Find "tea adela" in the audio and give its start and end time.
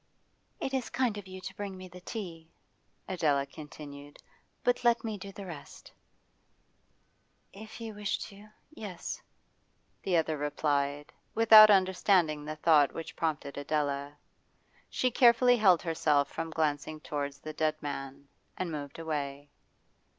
2.01-3.45